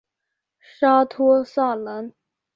[0.59, 2.11] 沙托萨兰。